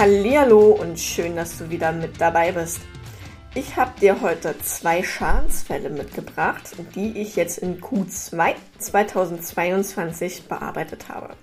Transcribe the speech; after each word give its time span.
Hallihallo 0.00 0.78
und 0.80 0.98
schön, 0.98 1.36
dass 1.36 1.58
du 1.58 1.68
wieder 1.68 1.92
mit 1.92 2.18
dabei 2.18 2.52
bist. 2.52 2.80
Ich 3.54 3.76
habe 3.76 4.00
dir 4.00 4.22
heute 4.22 4.56
zwei 4.60 5.02
Schadensfälle 5.02 5.90
mitgebracht, 5.90 6.74
die 6.94 7.20
ich 7.20 7.36
jetzt 7.36 7.58
in 7.58 7.82
Q2 7.82 8.54
2022 8.78 10.48
bearbeitet 10.48 11.10
habe. 11.10 11.34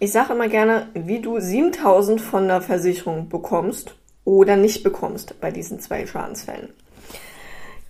Ich 0.00 0.10
sage 0.10 0.32
immer 0.32 0.48
gerne, 0.48 0.88
wie 0.94 1.20
du 1.20 1.38
7000 1.38 2.20
von 2.20 2.48
der 2.48 2.60
Versicherung 2.60 3.28
bekommst 3.28 3.94
oder 4.24 4.56
nicht 4.56 4.82
bekommst 4.82 5.40
bei 5.40 5.52
diesen 5.52 5.78
zwei 5.78 6.08
Schadensfällen. 6.08 6.70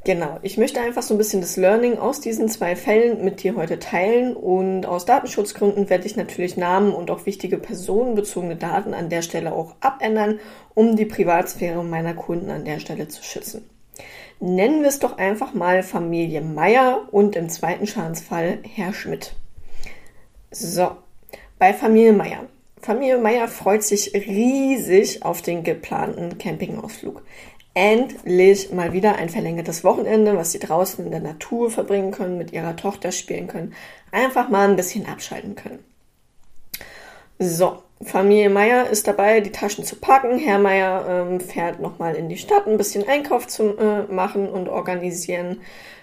Genau, 0.03 0.39
ich 0.41 0.57
möchte 0.57 0.81
einfach 0.81 1.03
so 1.03 1.13
ein 1.13 1.19
bisschen 1.19 1.43
das 1.43 1.59
Learning 1.59 1.99
aus 1.99 2.21
diesen 2.21 2.49
zwei 2.49 2.75
Fällen 2.75 3.23
mit 3.23 3.43
dir 3.43 3.55
heute 3.55 3.79
teilen 3.79 4.35
und 4.35 4.87
aus 4.87 5.05
Datenschutzgründen 5.05 5.91
werde 5.91 6.07
ich 6.07 6.17
natürlich 6.17 6.57
Namen 6.57 6.95
und 6.95 7.11
auch 7.11 7.27
wichtige 7.27 7.59
personenbezogene 7.59 8.57
Daten 8.57 8.95
an 8.95 9.11
der 9.11 9.21
Stelle 9.21 9.53
auch 9.53 9.75
abändern, 9.81 10.41
um 10.73 10.97
die 10.97 11.05
Privatsphäre 11.05 11.85
meiner 11.85 12.15
Kunden 12.15 12.49
an 12.49 12.65
der 12.65 12.81
Stelle 12.81 13.09
zu 13.09 13.23
schützen. 13.23 13.69
Nennen 14.41 14.81
wir 14.81 14.89
es 14.89 15.01
doch 15.01 15.19
einfach 15.19 15.53
mal 15.53 15.83
Familie 15.83 16.41
Meier 16.41 17.07
und 17.11 17.37
im 17.37 17.51
zweiten 17.51 17.87
Schadensfall 17.87 18.61
Herr 18.63 18.95
Schmidt. 18.95 19.35
So, 20.51 20.93
bei 21.59 21.75
Familie 21.75 22.15
Meier. 22.15 22.47
Familie 22.81 23.19
Meier 23.19 23.49
freut 23.49 23.83
sich 23.83 24.15
riesig 24.15 25.23
auf 25.23 25.43
den 25.43 25.63
geplanten 25.63 26.39
Campingausflug 26.39 27.23
endlich 27.75 28.73
mal 28.73 28.93
wieder 28.93 29.17
ein 29.17 29.29
verlängertes 29.29 29.85
Wochenende, 29.85 30.37
was 30.37 30.53
sie 30.53 30.59
draußen 30.59 31.05
in 31.05 31.11
der 31.11 31.21
Natur 31.21 31.71
verbringen 31.71 32.11
können, 32.11 32.39
mit 32.39 32.53
ihrer 32.53 32.77
Tochter 32.77 33.13
spielen 33.13 33.47
können, 33.47 33.75
einfach 34.11 34.49
mal 34.49 34.69
ein 34.69 34.77
bisschen 34.77 35.07
abschalten 35.07 35.55
können. 35.55 35.85
So, 37.39 37.83
Familie 38.03 38.51
Meier 38.51 38.89
ist 38.89 39.07
dabei, 39.07 39.41
die 39.41 39.53
Taschen 39.53 39.85
zu 39.85 39.97
packen. 39.97 40.39
Herr 40.39 40.59
Meier 40.59 41.07
ähm, 41.09 41.41
fährt 41.41 41.81
nochmal 41.81 42.15
in 42.15 42.29
die 42.29 42.39
Stadt, 42.39 42.67
ein 42.67 42.79
bisschen 42.79 43.07
Einkauf 43.07 43.47
zu 43.47 43.77
äh, 43.77 44.03
machen 44.13 44.49
und 44.49 44.69
organisieren. 44.69 45.61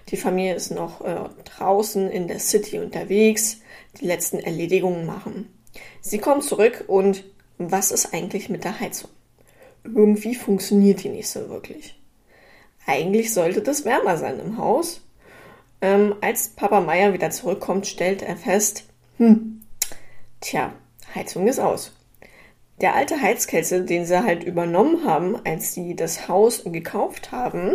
Die 0.10 0.18
Familie 0.18 0.56
ist 0.56 0.72
noch 0.72 1.02
äh, 1.02 1.16
draußen 1.44 2.10
in 2.10 2.28
der 2.28 2.40
City 2.40 2.80
unterwegs, 2.80 3.62
die 4.00 4.06
letzten 4.06 4.40
Erledigungen 4.40 5.06
machen. 5.06 5.52
Sie 6.02 6.20
kommen 6.20 6.42
zurück 6.42 6.86
und 6.88 7.24
was 7.58 7.92
ist 7.92 8.14
eigentlich 8.14 8.50
mit 8.50 8.64
der 8.64 8.80
Heizung? 8.80 9.10
Irgendwie 9.94 10.36
funktioniert 10.36 11.04
die 11.04 11.10
nicht 11.10 11.30
so 11.30 11.50
wirklich. 11.50 12.00
Eigentlich 12.86 13.34
sollte 13.34 13.62
das 13.62 13.86
wärmer 13.86 14.18
sein 14.18 14.40
im 14.40 14.58
Haus. 14.58 15.02
Ähm, 15.82 16.16
als 16.22 16.50
Papa 16.50 16.82
Meier 16.82 17.14
wieder 17.14 17.30
zurückkommt, 17.30 17.86
stellt 17.86 18.22
er 18.22 18.38
fest, 18.38 18.86
hm, 19.18 19.62
tja, 20.42 20.74
Heizung 21.14 21.48
ist 21.48 21.60
aus. 21.60 21.92
Der 22.82 22.96
alte 22.96 23.22
Heizkessel, 23.22 23.86
den 23.86 24.06
sie 24.06 24.24
halt 24.24 24.44
übernommen 24.44 25.06
haben, 25.06 25.36
als 25.46 25.74
sie 25.74 25.96
das 25.96 26.28
Haus 26.28 26.64
gekauft 26.64 27.32
haben, 27.32 27.74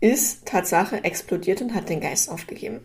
ist 0.00 0.46
Tatsache 0.46 1.04
explodiert 1.04 1.62
und 1.62 1.74
hat 1.74 1.88
den 1.88 2.00
Geist 2.00 2.30
aufgegeben. 2.30 2.80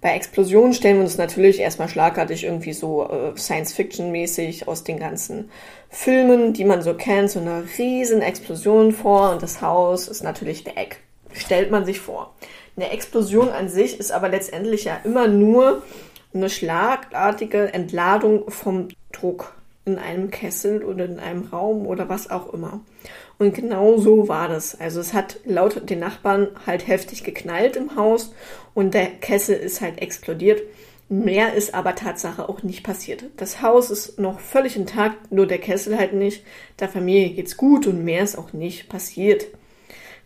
Bei 0.00 0.14
Explosionen 0.14 0.74
stellen 0.74 0.96
wir 0.96 1.04
uns 1.04 1.18
natürlich 1.18 1.60
erstmal 1.60 1.88
schlagartig 1.88 2.44
irgendwie 2.44 2.72
so 2.72 3.08
äh, 3.08 3.36
Science-Fiction-mäßig 3.36 4.68
aus 4.68 4.84
den 4.84 4.98
ganzen 4.98 5.50
Filmen, 5.88 6.52
die 6.52 6.64
man 6.64 6.82
so 6.82 6.94
kennt, 6.94 7.30
so 7.30 7.40
eine 7.40 7.64
riesen 7.78 8.22
Explosion 8.22 8.92
vor 8.92 9.30
und 9.32 9.42
das 9.42 9.62
Haus 9.62 10.08
ist 10.08 10.22
natürlich 10.22 10.66
weg. 10.66 11.00
Stellt 11.32 11.70
man 11.70 11.84
sich 11.84 12.00
vor. 12.00 12.34
Eine 12.76 12.90
Explosion 12.90 13.48
an 13.48 13.68
sich 13.68 13.98
ist 13.98 14.12
aber 14.12 14.28
letztendlich 14.28 14.84
ja 14.84 15.00
immer 15.04 15.28
nur 15.28 15.82
eine 16.34 16.50
schlagartige 16.50 17.72
Entladung 17.72 18.50
vom 18.50 18.88
Druck 19.12 19.54
in 19.86 19.98
einem 19.98 20.30
Kessel 20.30 20.84
oder 20.84 21.04
in 21.04 21.18
einem 21.18 21.44
Raum 21.46 21.86
oder 21.86 22.08
was 22.08 22.30
auch 22.30 22.52
immer. 22.52 22.80
Und 23.38 23.54
genau 23.54 23.98
so 23.98 24.28
war 24.28 24.48
das. 24.48 24.78
Also 24.80 25.00
es 25.00 25.12
hat 25.12 25.40
laut 25.44 25.88
den 25.88 25.98
Nachbarn 25.98 26.48
halt 26.66 26.86
heftig 26.86 27.22
geknallt 27.22 27.76
im 27.76 27.96
Haus 27.96 28.34
und 28.74 28.94
der 28.94 29.06
Kessel 29.06 29.56
ist 29.56 29.80
halt 29.80 30.00
explodiert. 30.00 30.62
Mehr 31.08 31.54
ist 31.54 31.72
aber 31.74 31.94
Tatsache 31.94 32.48
auch 32.48 32.62
nicht 32.62 32.82
passiert. 32.82 33.24
Das 33.36 33.62
Haus 33.62 33.90
ist 33.90 34.18
noch 34.18 34.40
völlig 34.40 34.74
intakt, 34.74 35.30
nur 35.30 35.46
der 35.46 35.58
Kessel 35.58 35.96
halt 35.96 36.14
nicht. 36.14 36.44
Der 36.80 36.88
Familie 36.88 37.30
geht's 37.30 37.56
gut 37.56 37.86
und 37.86 38.04
mehr 38.04 38.22
ist 38.22 38.36
auch 38.36 38.52
nicht 38.52 38.88
passiert. 38.88 39.46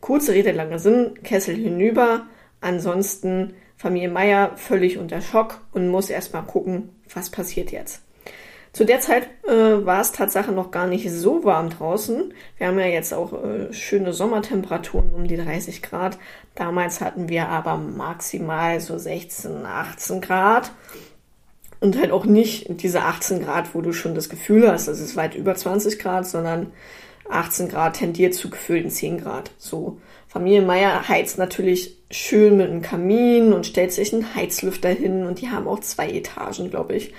Kurze 0.01 0.33
Rede, 0.33 0.53
langer 0.53 0.79
Sinn, 0.79 1.19
Kessel 1.23 1.55
hinüber. 1.55 2.27
Ansonsten 2.63 3.55
Familie 3.77 4.09
Meier 4.09 4.57
völlig 4.57 4.97
unter 4.99 5.21
Schock 5.21 5.61
und 5.73 5.89
muss 5.89 6.11
erstmal 6.11 6.45
gucken, 6.45 6.91
was 7.13 7.31
passiert 7.31 7.73
jetzt. 7.73 8.03
Zu 8.73 8.85
der 8.85 9.01
Zeit 9.01 9.29
äh, 9.49 9.85
war 9.85 10.01
es 10.01 10.13
Tatsache 10.13 10.53
noch 10.53 10.71
gar 10.71 10.87
nicht 10.87 11.11
so 11.11 11.43
warm 11.43 11.71
draußen. 11.71 12.33
Wir 12.57 12.69
haben 12.69 12.79
ja 12.79 12.87
jetzt 12.87 13.13
auch 13.13 13.33
äh, 13.33 13.73
schöne 13.73 14.13
Sommertemperaturen 14.13 15.13
um 15.13 15.27
die 15.27 15.37
30 15.37 15.83
Grad. 15.83 16.19
Damals 16.55 17.01
hatten 17.01 17.29
wir 17.29 17.49
aber 17.49 17.77
maximal 17.77 18.81
so 18.81 18.97
16, 18.97 19.67
18 19.67 20.21
Grad. 20.21 20.71
Und 21.81 21.99
halt 21.99 22.13
auch 22.13 22.27
nicht 22.27 22.83
diese 22.83 23.03
18 23.03 23.43
Grad, 23.43 23.75
wo 23.75 23.81
du 23.81 23.93
schon 23.93 24.15
das 24.15 24.29
Gefühl 24.29 24.71
hast, 24.71 24.87
es 24.87 25.01
ist 25.01 25.17
weit 25.17 25.35
über 25.35 25.55
20 25.55 25.99
Grad, 25.99 26.27
sondern 26.27 26.73
18 27.29 27.69
Grad 27.69 27.97
tendiert 27.97 28.35
zu 28.35 28.51
gefühlten 28.51 28.91
10 28.91 29.23
Grad. 29.23 29.51
So. 29.59 29.99
Familie 30.29 30.63
Meier 30.63 31.09
heizt 31.09 31.39
natürlich 31.39 31.97
schön 32.11 32.57
mit 32.57 32.71
einem 32.71 32.83
Kamin 32.83 33.53
und 33.53 33.67
stellt 33.67 33.93
sich 33.93 34.13
einen 34.13 34.35
Heizlüfter 34.35 34.91
hin 34.91 35.27
und 35.27 35.41
die 35.41 35.51
haben 35.51 35.67
auch 35.67 35.81
zwei 35.81 36.09
Etagen, 36.09 36.71
glaube 36.71 36.95
ich 36.95 37.13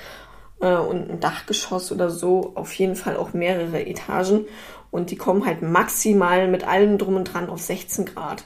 äh, 0.62 0.76
und 0.76 1.10
ein 1.10 1.20
Dachgeschoss 1.20 1.92
oder 1.92 2.10
so, 2.10 2.52
auf 2.56 2.74
jeden 2.74 2.96
Fall 2.96 3.18
auch 3.18 3.34
mehrere 3.34 3.86
Etagen. 3.86 4.46
Und 4.90 5.12
die 5.12 5.16
kommen 5.16 5.46
halt 5.46 5.62
maximal 5.62 6.48
mit 6.48 6.68
allem 6.68 6.98
drum 6.98 7.16
und 7.16 7.26
dran 7.26 7.50
auf 7.50 7.62
16 7.62 8.06
Grad. 8.06 8.44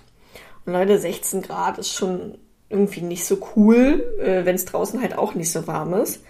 Und 0.65 0.73
Leute, 0.73 0.97
16 0.99 1.41
Grad 1.41 1.77
ist 1.77 1.93
schon 1.93 2.37
irgendwie 2.69 3.01
nicht 3.01 3.25
so 3.25 3.37
cool, 3.55 4.03
äh, 4.19 4.45
wenn 4.45 4.55
es 4.55 4.65
draußen 4.65 5.01
halt 5.01 5.17
auch 5.17 5.35
nicht 5.35 5.51
so 5.51 5.67
warm 5.67 5.93
ist. 5.93 6.23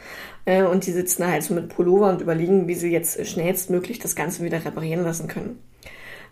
Äh, 0.45 0.63
und 0.63 0.85
die 0.85 0.91
sitzen 0.91 1.23
da 1.23 1.31
halt 1.31 1.43
so 1.43 1.53
mit 1.53 1.69
Pullover 1.69 2.09
und 2.09 2.21
überlegen, 2.21 2.67
wie 2.67 2.75
sie 2.75 2.91
jetzt 2.91 3.25
schnellstmöglich 3.25 3.99
das 3.99 4.15
Ganze 4.15 4.43
wieder 4.43 4.63
reparieren 4.63 5.03
lassen 5.03 5.27
können. 5.27 5.59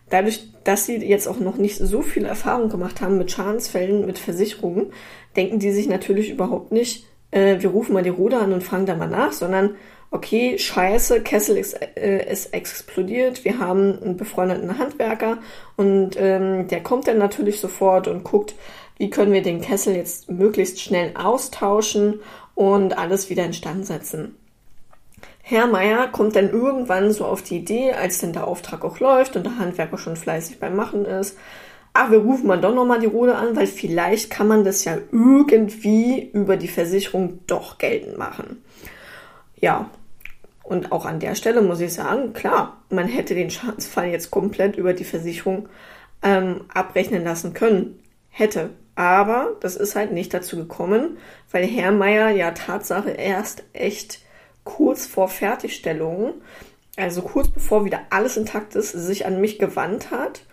Dadurch, 0.10 0.48
dass 0.64 0.86
sie 0.86 0.98
jetzt 0.98 1.28
auch 1.28 1.40
noch 1.40 1.58
nicht 1.58 1.78
so 1.78 2.02
viel 2.02 2.26
Erfahrung 2.26 2.70
gemacht 2.70 3.02
haben 3.02 3.18
mit 3.18 3.32
Schadensfällen, 3.32 4.06
mit 4.06 4.20
Versicherungen, 4.20 4.92
denken 5.36 5.60
die 5.60 5.72
sich 5.72 5.88
natürlich 5.88 6.30
überhaupt 6.30 6.72
nicht, 6.72 7.08
äh, 7.34 7.62
wir 7.62 7.70
rufen 7.70 7.94
mal 7.94 8.04
die 8.04 8.10
Ruder 8.10 8.42
an 8.42 8.54
und 8.54 8.64
fragen 8.64 8.86
da 8.86 8.96
mal 8.96 9.10
nach, 9.10 9.32
sondern 9.34 9.76
okay, 10.12 10.60
scheiße, 10.60 11.22
Kessel 11.22 11.58
ist, 11.58 11.74
äh, 11.74 12.32
ist 12.32 12.54
explodiert, 12.54 13.44
wir 13.44 13.60
haben 13.60 14.00
einen 14.02 14.18
befreundeten 14.18 14.78
Handwerker 14.78 15.40
und 15.76 16.12
ähm, 16.18 16.68
der 16.68 16.84
kommt 16.84 17.08
dann 17.08 17.18
natürlich 17.18 17.60
sofort 17.60 18.08
und 18.08 18.24
guckt, 18.24 18.54
wie 18.98 19.10
können 19.10 19.34
wir 19.34 19.42
den 19.42 19.62
Kessel 19.62 19.96
jetzt 19.96 20.30
möglichst 20.30 20.80
schnell 20.80 21.14
austauschen 21.16 22.20
und 22.54 22.98
alles 22.98 23.32
wieder 23.32 23.44
instand 23.44 23.88
setzen. 23.88 24.36
Herr 25.42 25.68
Meier 25.68 26.08
kommt 26.08 26.36
dann 26.36 26.52
irgendwann 26.52 27.12
so 27.12 27.26
auf 27.26 27.42
die 27.42 27.58
Idee, 27.58 27.94
als 27.94 28.20
denn 28.20 28.34
der 28.34 28.48
Auftrag 28.48 28.86
auch 28.86 29.00
läuft 29.00 29.36
und 29.36 29.44
der 29.44 29.58
Handwerker 29.58 29.98
schon 29.98 30.16
fleißig 30.16 30.60
beim 30.60 30.76
Machen 30.76 31.06
ist, 31.06 31.38
ach, 31.94 32.12
wir 32.12 32.20
rufen 32.20 32.48
mal 32.48 32.60
doch 32.60 32.74
nochmal 32.74 33.00
die 33.00 33.06
Rode 33.06 33.36
an, 33.36 33.56
weil 33.56 33.68
vielleicht 33.68 34.30
kann 34.30 34.48
man 34.48 34.64
das 34.64 34.84
ja 34.84 34.98
irgendwie 35.12 36.30
über 36.34 36.58
die 36.58 36.68
Versicherung 36.68 37.40
doch 37.48 37.78
geltend 37.78 38.18
machen. 38.18 38.64
Ja, 39.60 39.90
und 40.64 40.92
auch 40.92 41.06
an 41.06 41.20
der 41.20 41.36
Stelle 41.36 41.62
muss 41.62 41.82
ich 41.82 41.94
sagen, 41.94 42.34
klar, 42.34 42.82
man 42.90 43.08
hätte 43.08 43.36
den 43.36 43.52
Schadensfall 43.52 44.08
jetzt 44.08 44.32
komplett 44.32 44.76
über 44.76 44.94
die 44.94 45.04
Versicherung 45.04 45.70
ähm, 46.24 46.62
abrechnen 46.74 47.24
lassen 47.24 47.54
können. 47.54 48.00
Hätte. 48.30 48.72
Aber 48.96 49.58
das 49.60 49.76
ist 49.76 49.96
halt 49.96 50.12
nicht 50.12 50.34
dazu 50.34 50.58
gekommen, 50.58 51.18
weil 51.52 51.66
Herr 51.66 51.92
Meier 51.92 52.30
ja 52.30 52.52
Tatsache 52.52 53.12
erst 53.12 53.64
echt 53.74 54.20
kurz 54.64 55.06
vor 55.06 55.28
Fertigstellung, 55.28 56.36
also 56.96 57.22
kurz 57.22 57.50
bevor 57.50 57.86
wieder 57.86 58.02
alles 58.10 58.38
intakt 58.38 58.76
ist, 58.76 58.92
sich 58.92 59.26
an 59.26 59.42
mich 59.42 59.60
gewandt 59.60 60.12
hat 60.12 60.44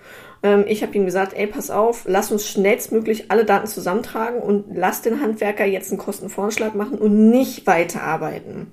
ähm, 0.42 0.64
ich 0.66 0.82
habe 0.82 0.94
ihm 0.96 1.04
gesagt, 1.04 1.34
ey, 1.34 1.46
pass 1.46 1.70
auf, 1.70 2.04
lass 2.06 2.32
uns 2.32 2.48
schnellstmöglich 2.48 3.30
alle 3.30 3.44
Daten 3.44 3.66
zusammentragen 3.66 4.40
und 4.40 4.66
lass 4.74 5.02
den 5.02 5.20
Handwerker 5.20 5.64
jetzt 5.64 5.90
einen 5.90 5.98
Kostenvoranschlag 5.98 6.74
machen 6.74 6.98
und 6.98 7.30
nicht 7.30 7.66
weiterarbeiten. 7.66 8.72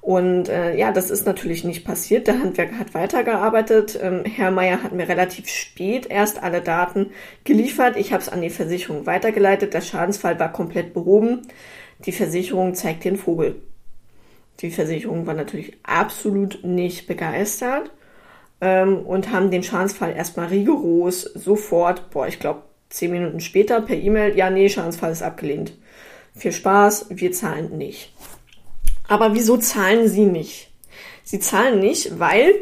Und 0.00 0.48
äh, 0.48 0.74
ja, 0.76 0.90
das 0.90 1.10
ist 1.10 1.26
natürlich 1.26 1.64
nicht 1.64 1.84
passiert. 1.84 2.28
Der 2.28 2.38
Handwerker 2.38 2.78
hat 2.78 2.94
weitergearbeitet. 2.94 3.98
Ähm, 4.00 4.24
Herr 4.24 4.50
Meier 4.50 4.82
hat 4.82 4.92
mir 4.92 5.06
relativ 5.06 5.48
spät 5.48 6.06
erst 6.08 6.42
alle 6.42 6.62
Daten 6.62 7.10
geliefert. 7.44 7.96
Ich 7.96 8.12
habe 8.12 8.22
es 8.22 8.30
an 8.30 8.40
die 8.40 8.48
Versicherung 8.48 9.04
weitergeleitet. 9.04 9.74
Der 9.74 9.82
Schadensfall 9.82 10.38
war 10.40 10.50
komplett 10.50 10.94
behoben. 10.94 11.42
Die 12.06 12.12
Versicherung 12.12 12.74
zeigt 12.74 13.04
den 13.04 13.18
Vogel. 13.18 13.56
Die 14.60 14.70
Versicherung 14.70 15.26
war 15.26 15.34
natürlich 15.34 15.76
absolut 15.82 16.60
nicht 16.64 17.06
begeistert 17.06 17.90
ähm, 18.60 18.98
und 19.00 19.30
haben 19.32 19.50
den 19.50 19.62
Schadensfall 19.62 20.14
erstmal 20.14 20.48
rigoros 20.48 21.22
sofort, 21.22 22.10
boah, 22.10 22.26
ich 22.26 22.38
glaube, 22.38 22.62
zehn 22.90 23.10
Minuten 23.12 23.40
später 23.40 23.80
per 23.80 23.96
E-Mail, 23.96 24.36
ja, 24.36 24.50
nee, 24.50 24.68
Schadensfall 24.68 25.12
ist 25.12 25.22
abgelehnt. 25.22 25.72
Viel 26.34 26.52
Spaß, 26.52 27.06
wir 27.10 27.32
zahlen 27.32 27.76
nicht. 27.76 28.12
Aber 29.08 29.34
wieso 29.34 29.56
zahlen 29.56 30.08
sie 30.08 30.26
nicht? 30.26 30.70
Sie 31.24 31.40
zahlen 31.40 31.80
nicht, 31.80 32.18
weil 32.18 32.54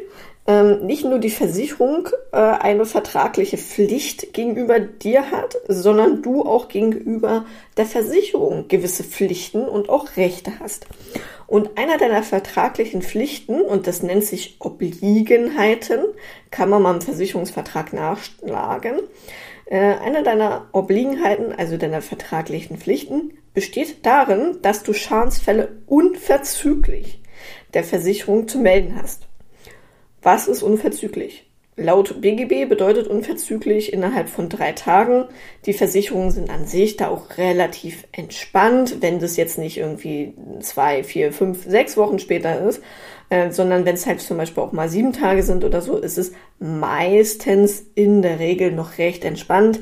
ähm, 0.47 0.87
nicht 0.87 1.05
nur 1.05 1.19
die 1.19 1.31
Versicherung 1.31 2.09
äh, 2.33 2.37
eine 2.37 2.87
vertragliche 2.87 3.59
Pflicht 3.59 4.33
gegenüber 4.33 4.79
dir 4.79 5.31
hat, 5.31 5.57
sondern 5.69 6.23
du 6.23 6.43
auch 6.43 6.69
gegenüber 6.69 7.47
der 7.77 7.87
Versicherung 7.87 8.69
gewisse 8.69 9.05
Pflichten 9.05 9.65
und 9.65 9.89
auch 9.89 10.17
Rechte 10.17 10.53
hast. 10.61 10.87
Und 11.47 11.79
einer 11.79 11.99
deiner 11.99 12.23
vertraglichen 12.23 13.03
Pflichten, 13.03 13.61
und 13.61 13.87
das 13.87 14.03
nennt 14.03 14.25
sich 14.25 14.57
Obliegenheiten, 14.61 16.01
kann 16.51 16.71
man 16.71 16.83
mal 16.83 16.95
im 16.95 17.01
Versicherungsvertrag 17.01 17.93
nachschlagen, 17.93 19.01
äh, 19.67 19.77
einer 19.79 20.23
deiner 20.23 20.69
Obliegenheiten, 20.73 21.53
also 21.53 21.77
deiner 21.77 22.03
vertraglichen 22.03 22.79
Pflichten, 22.79 23.33
besteht 23.53 24.05
darin, 24.05 24.59
dass 24.63 24.83
du 24.83 24.93
Schadensfälle 24.93 25.81
unverzüglich 25.87 27.21
der 27.75 27.85
Versicherung 27.85 28.49
zu 28.49 28.59
melden 28.59 28.97
hast. 29.01 29.26
Was 30.27 30.49
ist 30.49 30.65
unverzüglich? 30.65 31.49
Laut 31.77 32.21
BGB 32.21 32.69
bedeutet 32.69 33.07
unverzüglich 33.07 33.93
innerhalb 33.93 34.29
von 34.29 34.49
drei 34.49 34.73
Tagen. 34.73 35.27
Die 35.67 35.73
Versicherungen 35.73 36.33
sind 36.33 36.51
an 36.51 36.67
sich 36.67 36.97
da 36.97 37.11
auch 37.11 37.39
relativ 37.39 38.09
entspannt, 38.11 38.97
wenn 39.03 39.21
das 39.21 39.37
jetzt 39.37 39.57
nicht 39.57 39.79
irgendwie 39.79 40.35
zwei, 40.59 41.05
vier, 41.05 41.33
fünf, 41.33 41.63
sechs 41.63 41.97
Wochen 41.97 42.19
später 42.19 42.61
ist, 42.61 42.83
äh, 43.31 43.53
sondern 43.53 43.85
wenn 43.85 43.95
es 43.95 44.05
halt 44.05 44.21
zum 44.21 44.37
Beispiel 44.37 44.65
auch 44.65 44.73
mal 44.73 44.89
sieben 44.89 45.13
Tage 45.13 45.45
sind 45.45 45.63
oder 45.63 45.81
so, 45.81 45.97
ist 45.97 46.19
es 46.19 46.33
meistens 46.59 47.87
in 47.95 48.21
der 48.21 48.41
Regel 48.41 48.73
noch 48.73 48.99
recht 48.99 49.25
entspannt 49.25 49.79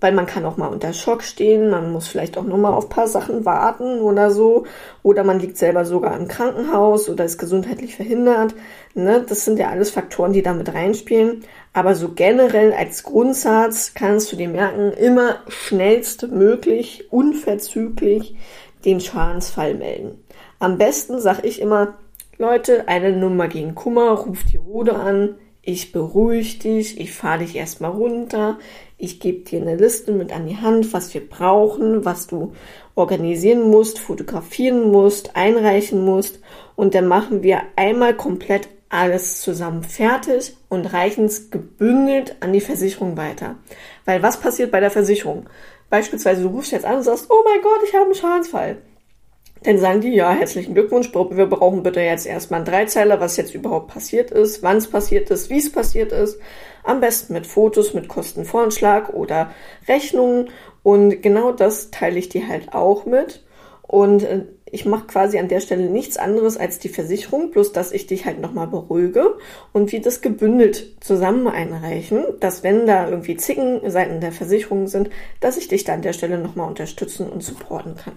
weil 0.00 0.12
man 0.12 0.26
kann 0.26 0.44
auch 0.44 0.58
mal 0.58 0.66
unter 0.68 0.92
Schock 0.92 1.22
stehen, 1.22 1.70
man 1.70 1.90
muss 1.90 2.06
vielleicht 2.06 2.36
auch 2.36 2.44
nur 2.44 2.58
mal 2.58 2.74
auf 2.74 2.90
paar 2.90 3.08
Sachen 3.08 3.44
warten 3.46 4.00
oder 4.00 4.30
so, 4.30 4.66
oder 5.02 5.24
man 5.24 5.40
liegt 5.40 5.56
selber 5.56 5.84
sogar 5.86 6.16
im 6.18 6.28
Krankenhaus 6.28 7.08
oder 7.08 7.24
ist 7.24 7.38
gesundheitlich 7.38 7.96
verhindert. 7.96 8.54
Ne? 8.94 9.24
Das 9.26 9.44
sind 9.44 9.58
ja 9.58 9.70
alles 9.70 9.90
Faktoren, 9.90 10.32
die 10.32 10.42
damit 10.42 10.72
reinspielen. 10.74 11.44
Aber 11.72 11.94
so 11.94 12.10
generell 12.10 12.72
als 12.72 13.02
Grundsatz 13.02 13.92
kannst 13.94 14.32
du 14.32 14.36
dir 14.36 14.48
merken, 14.48 14.92
immer 14.92 15.36
schnellstmöglich, 15.48 17.10
unverzüglich 17.10 18.36
den 18.84 19.00
Schadensfall 19.00 19.74
melden. 19.74 20.22
Am 20.58 20.78
besten 20.78 21.20
sage 21.20 21.46
ich 21.46 21.60
immer, 21.60 21.94
Leute, 22.38 22.86
eine 22.86 23.12
Nummer 23.12 23.48
gegen 23.48 23.74
Kummer, 23.74 24.10
ruft 24.10 24.52
die 24.52 24.58
Rode 24.58 24.94
an, 24.94 25.36
ich 25.62 25.90
beruhige 25.90 26.58
dich, 26.58 27.00
ich 27.00 27.12
fahre 27.12 27.40
dich 27.40 27.56
erstmal 27.56 27.90
runter, 27.90 28.58
ich 28.98 29.20
gebe 29.20 29.40
dir 29.40 29.60
eine 29.60 29.76
Liste 29.76 30.12
mit 30.12 30.32
an 30.32 30.46
die 30.46 30.56
Hand, 30.56 30.92
was 30.92 31.12
wir 31.12 31.26
brauchen, 31.26 32.04
was 32.04 32.26
du 32.26 32.52
organisieren 32.94 33.68
musst, 33.68 33.98
fotografieren 33.98 34.90
musst, 34.90 35.36
einreichen 35.36 36.04
musst 36.04 36.40
und 36.76 36.94
dann 36.94 37.06
machen 37.06 37.42
wir 37.42 37.62
einmal 37.76 38.14
komplett 38.16 38.68
alles 38.88 39.40
zusammen 39.42 39.82
fertig 39.82 40.56
und 40.68 40.92
reichen 40.92 41.26
es 41.26 41.50
gebündelt 41.50 42.36
an 42.40 42.52
die 42.52 42.60
Versicherung 42.60 43.16
weiter. 43.16 43.56
Weil 44.04 44.22
was 44.22 44.40
passiert 44.40 44.70
bei 44.70 44.80
der 44.80 44.90
Versicherung? 44.90 45.46
Beispielsweise 45.90 46.42
du 46.42 46.48
rufst 46.48 46.72
jetzt 46.72 46.84
an 46.84 46.96
und 46.96 47.02
sagst, 47.02 47.26
oh 47.28 47.44
mein 47.44 47.62
Gott, 47.62 47.80
ich 47.86 47.94
habe 47.94 48.06
einen 48.06 48.14
Schadensfall. 48.14 48.78
Dann 49.66 49.78
sagen 49.78 50.00
die, 50.00 50.14
ja, 50.14 50.30
herzlichen 50.30 50.74
Glückwunsch, 50.74 51.12
wir 51.12 51.46
brauchen 51.46 51.82
bitte 51.82 52.00
jetzt 52.00 52.24
erstmal 52.24 52.58
einen 52.58 52.66
Dreizeiler, 52.66 53.18
was 53.18 53.36
jetzt 53.36 53.52
überhaupt 53.52 53.88
passiert 53.88 54.30
ist, 54.30 54.62
wann 54.62 54.76
es 54.76 54.88
passiert 54.88 55.28
ist, 55.30 55.50
wie 55.50 55.58
es 55.58 55.72
passiert 55.72 56.12
ist. 56.12 56.38
Am 56.84 57.00
besten 57.00 57.32
mit 57.32 57.48
Fotos, 57.48 57.92
mit 57.92 58.06
Kostenvoranschlag 58.06 59.12
oder 59.12 59.50
Rechnungen. 59.88 60.50
Und 60.84 61.20
genau 61.20 61.50
das 61.50 61.90
teile 61.90 62.16
ich 62.16 62.28
dir 62.28 62.46
halt 62.46 62.74
auch 62.74 63.06
mit. 63.06 63.44
Und 63.82 64.22
äh, 64.22 64.44
ich 64.70 64.84
mache 64.84 65.08
quasi 65.08 65.36
an 65.40 65.48
der 65.48 65.58
Stelle 65.58 65.90
nichts 65.90 66.16
anderes 66.16 66.56
als 66.56 66.78
die 66.78 66.88
Versicherung, 66.88 67.50
bloß 67.50 67.72
dass 67.72 67.90
ich 67.90 68.06
dich 68.06 68.24
halt 68.24 68.40
nochmal 68.40 68.68
beruhige 68.68 69.36
und 69.72 69.90
wie 69.90 69.98
das 69.98 70.20
gebündelt 70.20 70.94
zusammen 71.00 71.48
einreichen, 71.48 72.24
dass 72.38 72.62
wenn 72.62 72.86
da 72.86 73.08
irgendwie 73.08 73.36
Zicken 73.36 73.90
Seiten 73.90 74.20
der 74.20 74.30
Versicherung 74.30 74.86
sind, 74.86 75.10
dass 75.40 75.56
ich 75.56 75.66
dich 75.66 75.82
da 75.82 75.94
an 75.94 76.02
der 76.02 76.12
Stelle 76.12 76.38
nochmal 76.38 76.68
unterstützen 76.68 77.28
und 77.28 77.42
supporten 77.42 77.96
kann. 77.96 78.14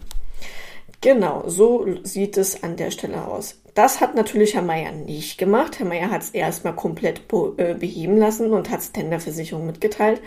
Genau, 1.01 1.43
so 1.47 1.85
sieht 2.03 2.35
es 2.35 2.61
an 2.61 2.75
der 2.75 2.91
Stelle 2.91 3.25
aus. 3.25 3.61
Das 3.73 4.01
hat 4.01 4.15
natürlich 4.15 4.55
Herr 4.55 4.61
Meier 4.61 4.91
nicht 4.91 5.37
gemacht. 5.37 5.79
Herr 5.79 5.85
Meier 5.85 6.09
hat 6.09 6.23
es 6.23 6.31
erstmal 6.31 6.75
komplett 6.75 7.21
äh, 7.55 7.73
beheben 7.75 8.17
lassen 8.17 8.51
und 8.51 8.69
hat 8.69 8.81
es 8.81 8.91
der 8.91 9.19
Versicherung 9.21 9.65
mitgeteilt. 9.65 10.21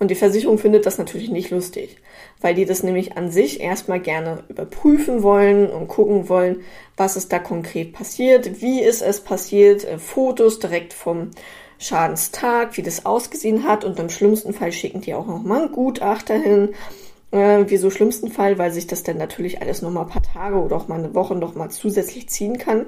Und 0.00 0.10
die 0.10 0.16
Versicherung 0.16 0.58
findet 0.58 0.84
das 0.84 0.98
natürlich 0.98 1.30
nicht 1.30 1.50
lustig, 1.50 1.98
weil 2.40 2.56
die 2.56 2.64
das 2.64 2.82
nämlich 2.82 3.16
an 3.16 3.30
sich 3.30 3.60
erstmal 3.60 4.00
gerne 4.00 4.42
überprüfen 4.48 5.22
wollen 5.22 5.70
und 5.70 5.86
gucken 5.86 6.28
wollen, 6.28 6.62
was 6.96 7.16
ist 7.16 7.32
da 7.32 7.38
konkret 7.38 7.92
passiert, 7.92 8.60
wie 8.60 8.80
ist 8.80 9.02
es 9.02 9.20
passiert, 9.20 9.84
äh, 9.84 9.98
Fotos 9.98 10.58
direkt 10.58 10.92
vom 10.92 11.30
Schadenstag, 11.78 12.76
wie 12.76 12.82
das 12.82 13.06
ausgesehen 13.06 13.62
hat 13.68 13.84
und 13.84 14.00
im 14.00 14.08
schlimmsten 14.08 14.52
Fall 14.52 14.72
schicken 14.72 15.02
die 15.02 15.14
auch 15.14 15.26
nochmal 15.26 15.62
einen 15.62 15.72
Gutachter 15.72 16.34
hin 16.34 16.70
äh, 17.30 17.64
wie 17.68 17.76
so 17.76 17.90
schlimmsten 17.90 18.30
Fall, 18.30 18.58
weil 18.58 18.72
sich 18.72 18.86
das 18.86 19.02
dann 19.02 19.18
natürlich 19.18 19.60
alles 19.60 19.82
noch 19.82 19.90
mal 19.90 20.02
ein 20.02 20.08
paar 20.08 20.22
Tage 20.22 20.56
oder 20.56 20.76
auch 20.76 20.88
mal 20.88 20.98
eine 20.98 21.14
Woche 21.14 21.34
noch 21.34 21.54
mal 21.54 21.70
zusätzlich 21.70 22.28
ziehen 22.28 22.58
kann. 22.58 22.86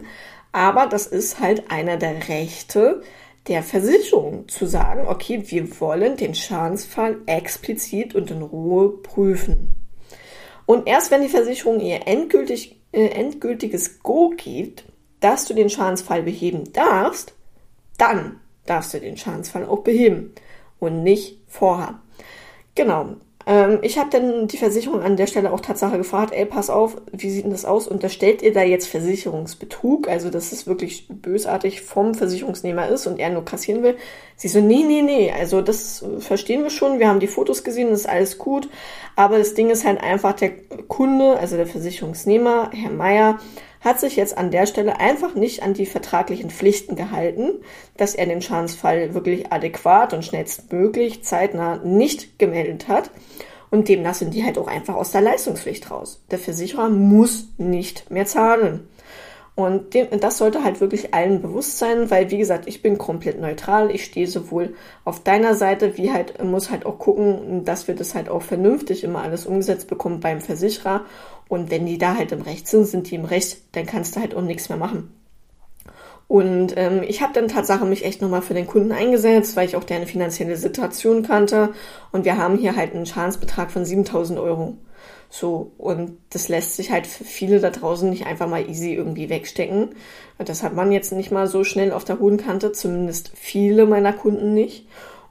Aber 0.53 0.87
das 0.87 1.07
ist 1.07 1.41
halt 1.41 1.71
einer 1.71 1.97
der 1.97 2.29
Rechte 2.29 3.03
der 3.49 3.63
Versicherung 3.63 4.49
zu 4.49 4.67
sagen, 4.67 5.07
okay, 5.09 5.43
wir 5.47 5.81
wollen 5.81 6.17
den 6.17 6.35
Schadensfall 6.35 7.19
explizit 7.27 8.15
und 8.15 8.31
in 8.31 8.43
Ruhe 8.43 8.91
prüfen. 8.91 9.75
Und 10.67 10.87
erst 10.87 11.11
wenn 11.11 11.23
die 11.23 11.29
Versicherung 11.29 11.81
ihr 11.81 12.07
endgültig, 12.07 12.79
äh, 12.93 13.07
endgültiges 13.07 14.03
Go 14.03 14.35
gibt, 14.37 14.85
dass 15.21 15.47
du 15.47 15.55
den 15.55 15.71
Schadensfall 15.71 16.23
beheben 16.23 16.73
darfst, 16.73 17.33
dann 17.97 18.41
darfst 18.67 18.93
du 18.93 19.01
den 19.01 19.17
Schadensfall 19.17 19.65
auch 19.65 19.81
beheben 19.81 20.35
und 20.79 21.03
nicht 21.03 21.39
vorher. 21.49 22.01
Genau. 22.75 23.17
Ähm, 23.49 23.79
ich 23.81 23.99
habe 23.99 24.11
dann 24.11 24.47
die 24.47 24.59
Versicherung 24.59 25.01
an 25.01 25.17
der 25.17 25.27
Stelle 25.27 25.51
auch 25.53 25.61
Tatsache 25.61 25.97
gefragt, 25.97 26.35
ey, 26.35 26.45
pass 26.45 26.69
auf, 26.69 26.99
wie 27.13 27.31
sieht 27.31 27.45
denn 27.45 27.51
das 27.51 27.65
aus? 27.65 27.89
Unterstellt 27.89 28.43
ihr 28.43 28.53
da 28.53 28.63
jetzt 28.63 28.87
Versicherungsbetrug? 28.89 30.07
Also, 30.07 30.29
dass 30.29 30.53
es 30.53 30.67
wirklich 30.67 31.09
bösartig 31.09 31.81
vom 31.81 32.15
Versicherungsnehmer 32.15 32.89
ist 32.89 33.07
und 33.07 33.19
er 33.19 33.31
nur 33.31 33.47
kassieren 33.47 33.83
will. 33.83 33.97
Sie 34.37 34.49
so, 34.49 34.61
nee, 34.61 34.85
nee, 34.87 35.01
nee, 35.01 35.33
also 35.33 35.63
das 35.63 36.05
verstehen 36.19 36.63
wir 36.63 36.71
schon, 36.71 36.99
wir 36.99 37.09
haben 37.09 37.21
die 37.21 37.27
Fotos 37.27 37.65
gesehen, 37.65 37.91
das 37.91 38.01
ist 38.01 38.09
alles 38.09 38.37
gut. 38.37 38.69
Aber 39.17 39.39
das 39.39 39.55
Ding 39.55 39.71
ist 39.71 39.87
halt 39.87 40.03
einfach, 40.03 40.35
der 40.35 40.51
Kunde, 40.87 41.39
also 41.39 41.57
der 41.57 41.67
Versicherungsnehmer, 41.67 42.71
Herr 42.73 42.91
Meier, 42.91 43.39
hat 43.81 44.01
sich 44.01 44.17
jetzt 44.17 44.37
an 44.37 44.51
der 44.51 44.67
Stelle 44.67 45.01
einfach 45.01 45.35
nicht 45.35 45.63
an 45.63 45.75
die 45.75 45.87
vertraglichen 45.87 46.51
Pflichten 46.51 46.97
gehalten, 46.97 47.53
dass 47.97 48.15
er 48.15 48.27
den 48.27 48.43
Schadensfall 48.43 49.15
wirklich 49.15 49.53
adäquat 49.53 50.13
und 50.13 50.25
schnellstmöglich 50.25 51.25
zeitnah 51.25 51.77
nicht 51.79 52.39
gemeldet 52.39 52.89
hat. 52.89 53.11
Und 53.71 53.89
demnach 53.89 54.15
sind 54.15 54.35
die 54.35 54.45
halt 54.45 54.59
auch 54.59 54.67
einfach 54.67 54.95
aus 54.95 55.11
der 55.11 55.21
Leistungspflicht 55.21 55.91
raus. 55.91 56.23
Der 56.31 56.39
Versicherer 56.39 56.89
muss 56.89 57.49
nicht 57.59 58.11
mehr 58.11 58.27
zahlen. 58.27 58.89
Und 59.55 59.87
das 60.21 60.39
sollte 60.39 60.63
halt 60.63 60.81
wirklich 60.81 61.15
allen 61.15 61.43
bewusst 61.43 61.79
sein, 61.79 62.13
weil 62.13 62.31
wie 62.31 62.39
gesagt, 62.39 62.69
ich 62.69 62.81
bin 62.81 62.97
komplett 62.97 63.41
neutral. 63.41 63.91
Ich 63.91 64.05
stehe 64.05 64.29
sowohl 64.29 64.77
auf 65.05 65.25
deiner 65.25 65.57
Seite, 65.57 65.99
wie 65.99 66.13
halt, 66.13 66.41
muss 66.45 66.71
halt 66.71 66.87
auch 66.87 67.01
gucken, 67.01 67.65
dass 67.65 67.89
wir 67.89 67.97
das 67.97 68.15
halt 68.15 68.29
auch 68.29 68.43
vernünftig 68.43 69.03
immer 69.03 69.21
alles 69.21 69.47
umgesetzt 69.47 69.89
bekommen 69.89 70.21
beim 70.21 70.41
Versicherer. 70.41 71.07
Und 71.49 71.71
wenn 71.71 71.87
die 71.87 71.99
da 71.99 72.17
halt 72.17 72.33
im 72.33 72.43
Recht 72.43 72.69
sind, 72.69 72.87
sind 72.87 73.11
die 73.11 73.15
im 73.15 73.25
Recht, 73.25 73.59
dann 73.73 73.87
kannst 73.87 74.17
du 74.17 74.21
halt 74.21 74.35
auch 74.35 74.43
nichts 74.43 74.69
mehr 74.69 74.79
machen. 74.79 75.13
Und 76.29 76.75
ähm, 76.77 77.03
ich 77.03 77.23
habe 77.23 77.33
dann 77.33 77.49
Tatsache 77.49 77.87
mich 77.87 78.05
echt 78.05 78.21
nochmal 78.21 78.43
für 78.43 78.53
den 78.53 78.67
Kunden 78.67 78.93
eingesetzt, 78.93 79.57
weil 79.57 79.67
ich 79.67 79.77
auch 79.77 79.85
deren 79.85 80.07
finanzielle 80.07 80.57
Situation 80.57 81.23
kannte. 81.23 81.71
Und 82.13 82.27
wir 82.27 82.37
haben 82.37 82.59
hier 82.59 82.77
halt 82.77 82.95
einen 82.95 83.07
Schadensbetrag 83.07 83.71
von 83.71 83.87
7000 83.87 84.39
Euro. 84.39 84.77
So, 85.31 85.73
und 85.79 86.19
das 86.31 86.49
lässt 86.49 86.77
sich 86.77 86.91
halt 86.91 87.07
für 87.07 87.25
viele 87.25 87.61
da 87.61 87.71
draußen 87.71 88.09
nicht 88.09 88.27
einfach 88.27 88.49
mal 88.49 88.69
easy 88.69 88.95
irgendwie 88.95 89.31
wegstecken. 89.31 89.91
Das 90.39 90.63
hat 90.63 90.75
man 90.75 90.93
jetzt 90.93 91.13
nicht 91.13 91.31
mal 91.31 91.47
so 91.47 91.65
schnell 91.65 91.93
auf 91.93 92.05
der 92.05 92.19
hohen 92.19 92.37
Kante, 92.37 92.73
zumindest 92.73 93.33
viele 93.35 93.87
meiner 93.87 94.13
Kunden 94.13 94.53
nicht. 94.53 94.87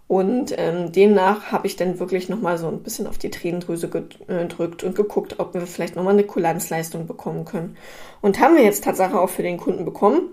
Und 0.07 0.53
ähm, 0.57 0.93
demnach 0.93 1.51
habe 1.51 1.67
ich 1.67 1.75
dann 1.75 1.99
wirklich 1.99 2.29
nochmal 2.29 2.57
so 2.57 2.67
ein 2.67 2.81
bisschen 2.81 3.07
auf 3.07 3.17
die 3.17 3.29
Tränendrüse 3.29 3.89
gedrückt 3.89 4.83
und 4.83 4.95
geguckt, 4.95 5.35
ob 5.39 5.53
wir 5.53 5.67
vielleicht 5.67 5.97
nochmal 5.97 6.13
eine 6.13 6.23
Kulanzleistung 6.23 7.07
bekommen 7.07 7.43
können. 7.43 7.75
Und 8.21 8.39
haben 8.39 8.55
wir 8.55 8.63
jetzt 8.63 8.85
Tatsache 8.85 9.19
auch 9.19 9.29
für 9.29 9.43
den 9.43 9.57
Kunden 9.57 9.83
bekommen. 9.83 10.29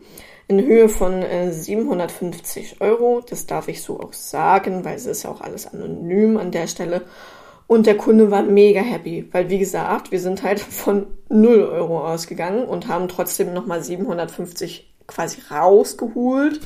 In 0.47 0.65
Höhe 0.65 0.89
von 0.89 1.23
äh, 1.23 1.53
750 1.53 2.81
Euro. 2.81 3.23
Das 3.29 3.47
darf 3.47 3.67
ich 3.67 3.83
so 3.83 3.99
auch 3.99 4.13
sagen, 4.13 4.85
weil 4.85 4.95
es 4.95 5.07
ist 5.07 5.25
ja 5.25 5.31
auch 5.31 5.41
alles 5.41 5.67
anonym 5.67 6.37
an 6.37 6.53
der 6.53 6.69
Stelle. 6.69 7.03
Und 7.67 7.87
der 7.87 7.97
Kunde 7.97 8.31
war 8.31 8.43
mega 8.43 8.81
happy, 8.81 9.27
weil 9.33 9.49
wie 9.49 9.59
gesagt, 9.59 10.13
wir 10.13 10.21
sind 10.21 10.45
halt 10.45 10.61
von 10.61 11.07
0 11.31 11.63
Euro 11.63 12.07
ausgegangen 12.07 12.65
und 12.65 12.87
haben 12.87 13.09
trotzdem 13.09 13.53
nochmal 13.53 13.83
750 13.83 14.95
quasi 15.09 15.39
rausgeholt 15.51 16.61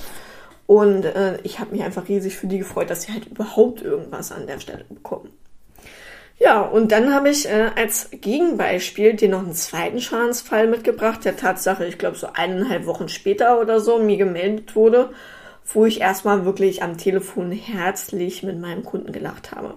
und 0.68 1.04
äh, 1.04 1.38
ich 1.42 1.58
habe 1.58 1.72
mich 1.72 1.82
einfach 1.82 2.08
riesig 2.08 2.36
für 2.36 2.46
die 2.46 2.58
gefreut, 2.58 2.90
dass 2.90 3.02
sie 3.02 3.12
halt 3.12 3.26
überhaupt 3.26 3.82
irgendwas 3.82 4.30
an 4.30 4.46
der 4.46 4.60
Stelle 4.60 4.84
bekommen. 4.88 5.30
Ja, 6.38 6.60
und 6.60 6.92
dann 6.92 7.12
habe 7.12 7.30
ich 7.30 7.48
äh, 7.48 7.70
als 7.74 8.10
Gegenbeispiel 8.12 9.14
dir 9.14 9.28
noch 9.28 9.40
einen 9.40 9.54
zweiten 9.54 10.00
Schadensfall 10.00 10.68
mitgebracht, 10.68 11.24
der 11.24 11.36
Tatsache, 11.36 11.84
ich 11.84 11.98
glaube, 11.98 12.16
so 12.16 12.28
eineinhalb 12.32 12.86
Wochen 12.86 13.08
später 13.08 13.60
oder 13.60 13.80
so 13.80 13.98
mir 13.98 14.16
gemeldet 14.16 14.76
wurde 14.76 15.10
wo 15.74 15.84
ich 15.84 16.00
erstmal 16.00 16.44
wirklich 16.44 16.82
am 16.82 16.96
Telefon 16.96 17.52
herzlich 17.52 18.42
mit 18.42 18.58
meinem 18.58 18.84
Kunden 18.84 19.12
gelacht 19.12 19.52
habe. 19.52 19.74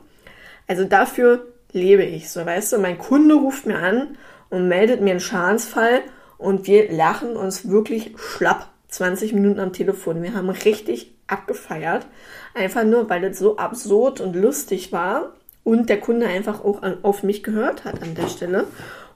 Also 0.68 0.86
dafür 0.86 1.48
lebe 1.74 2.04
ich, 2.04 2.30
so 2.30 2.46
weißt 2.46 2.74
du, 2.74 2.78
mein 2.78 2.98
Kunde 2.98 3.36
ruft 3.36 3.66
mir 3.66 3.78
an 3.78 4.18
und 4.50 4.68
meldet 4.68 5.02
mir 5.02 5.12
einen 5.12 5.20
Schadensfall 5.20 6.02
und 6.38 6.68
wir 6.68 6.92
lachen 6.92 7.36
uns 7.36 7.70
wirklich 7.70 8.14
schlapp 8.16 8.70
20 8.92 9.34
Minuten 9.34 9.60
am 9.60 9.74
Telefon. 9.74 10.22
Wir 10.22 10.34
haben 10.34 10.50
richtig 10.50 11.12
abgefeiert, 11.28 12.06
einfach 12.54 12.84
nur, 12.84 13.10
weil 13.10 13.22
das 13.22 13.40
so 13.40 13.58
absurd 13.58 14.22
und 14.22 14.36
lustig 14.36 14.92
war 14.92 15.34
und 15.64 15.90
der 15.90 16.00
Kunde 16.00 16.28
einfach 16.28 16.64
auch 16.64 16.82
an, 16.84 16.98
auf 17.02 17.24
mich 17.24 17.42
gehört 17.42 17.86
hat 17.86 18.02
an 18.04 18.16
der 18.16 18.28
Stelle 18.28 18.68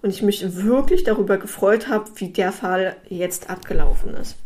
und 0.01 0.09
ich 0.09 0.21
mich 0.21 0.55
wirklich 0.63 1.03
darüber 1.03 1.37
gefreut 1.37 1.87
habe, 1.87 2.09
wie 2.15 2.29
der 2.29 2.51
Fall 2.51 2.95
jetzt 3.09 3.49
abgelaufen 3.49 4.13
ist. 4.15 4.37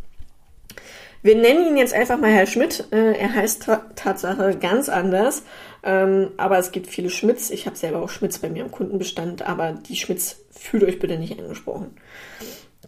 Wir 1.22 1.36
nennen 1.36 1.68
ihn 1.68 1.78
jetzt 1.78 1.94
einfach 1.94 2.18
mal 2.18 2.32
Herr 2.32 2.46
Schmidt. 2.46 2.86
Äh, 2.92 3.18
er 3.18 3.36
heißt 3.36 3.70
Tatsache 3.96 4.58
ganz 4.58 4.88
anders, 4.88 5.44
ähm, 5.84 6.30
aber 6.38 6.58
es 6.58 6.72
gibt 6.72 6.88
viele 6.88 7.10
Schmidts. 7.10 7.50
Ich 7.50 7.66
habe 7.66 7.76
selber 7.76 8.02
auch 8.02 8.10
Schmidts 8.10 8.40
bei 8.40 8.50
mir 8.50 8.64
im 8.64 8.72
Kundenbestand, 8.72 9.42
aber 9.42 9.74
die 9.74 9.98
Schmidts 9.98 10.46
fühlt 10.50 10.86
euch 10.86 10.98
bitte 10.98 11.18
nicht 11.18 11.38
angesprochen. 11.38 11.98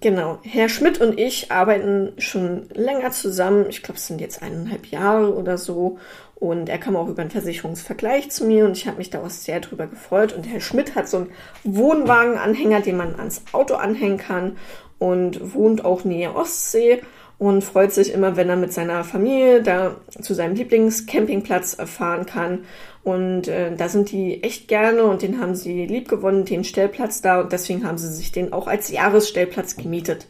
Genau, 0.02 0.40
Herr 0.42 0.68
Schmidt 0.68 1.00
und 1.00 1.20
ich 1.20 1.52
arbeiten 1.52 2.14
schon 2.18 2.68
länger 2.74 3.12
zusammen. 3.12 3.68
Ich 3.70 3.84
glaube, 3.84 4.00
es 4.00 4.08
sind 4.08 4.20
jetzt 4.20 4.42
eineinhalb 4.42 4.88
Jahre 4.88 5.36
oder 5.36 5.60
so. 5.60 6.00
Und 6.34 6.70
er 6.70 6.80
kam 6.80 6.96
auch 6.96 7.08
über 7.08 7.22
einen 7.22 7.30
Versicherungsvergleich 7.30 8.32
zu 8.32 8.46
mir 8.46 8.66
und 8.66 8.76
ich 8.76 8.88
habe 8.88 8.98
mich 8.98 9.12
da 9.12 9.22
auch 9.22 9.30
sehr 9.30 9.60
drüber 9.60 9.86
gefreut. 9.86 10.34
Und 10.34 10.46
Herr 10.46 10.60
Schmidt 10.60 10.96
hat 10.96 11.08
so 11.08 11.18
einen 11.18 11.32
Wohnwagenanhänger, 11.64 12.82
den 12.82 12.98
man 12.98 13.14
ans 13.16 13.44
Auto 13.52 13.76
anhängen 13.76 14.18
kann 14.18 14.58
und 14.98 15.54
wohnt 15.54 15.86
auch 15.86 16.04
nähe 16.04 16.36
Ostsee 16.36 17.04
und 17.42 17.64
freut 17.64 17.92
sich 17.92 18.14
immer, 18.14 18.36
wenn 18.36 18.50
er 18.50 18.56
mit 18.56 18.72
seiner 18.72 19.04
Familie 19.04 19.64
da 19.64 19.96
zu 20.22 20.36
seinem 20.36 20.54
Lieblingscampingplatz 20.54 21.76
fahren 21.88 22.28
kann. 22.28 22.66
Und 23.04 23.48
äh, 23.48 23.76
da 23.76 23.90
sind 23.90 24.12
die 24.12 24.44
echt 24.44 24.68
gerne 24.68 25.06
und 25.06 25.24
den 25.24 25.42
haben 25.42 25.56
sie 25.56 25.88
lieb 25.88 26.08
gewonnen, 26.08 26.46
den 26.46 26.64
Stellplatz 26.64 27.24
da 27.24 27.42
und 27.42 27.52
deswegen 27.52 27.84
haben 27.84 27.98
sie 27.98 28.14
sich 28.14 28.32
den 28.32 28.54
auch 28.54 28.68
als 28.68 28.92
Jahresstellplatz 28.92 29.76
gemietet. 29.76 30.28